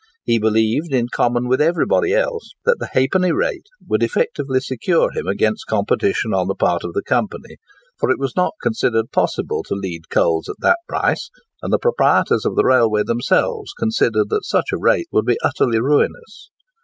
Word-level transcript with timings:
He 0.23 0.39
believed, 0.39 0.95
in 0.95 1.09
common 1.09 1.47
with 1.47 1.61
everybody 1.61 2.11
else, 2.15 2.55
that 2.65 2.79
the 2.79 2.87
½d. 2.87 3.31
rate 3.35 3.67
would 3.87 4.01
effectually 4.01 4.59
secure 4.59 5.11
him 5.13 5.27
against 5.27 5.67
competition 5.67 6.33
on 6.33 6.47
the 6.47 6.55
part 6.55 6.83
of 6.83 6.93
the 6.93 7.03
Company; 7.03 7.57
for 7.99 8.09
it 8.09 8.17
was 8.17 8.35
not 8.35 8.55
considered 8.63 9.11
possible 9.11 9.61
to 9.61 9.75
lead 9.75 10.09
coals 10.09 10.49
at 10.49 10.55
that 10.57 10.79
price, 10.89 11.29
and 11.61 11.71
the 11.71 11.77
proprietors 11.77 12.47
of 12.47 12.55
the 12.55 12.65
railway 12.65 13.03
themselves 13.03 13.73
considered 13.77 14.29
that 14.31 14.43
such 14.43 14.71
a 14.73 14.77
rate 14.79 15.05
would 15.11 15.25
be 15.27 15.37
utterly 15.43 15.79
ruinous. 15.79 16.49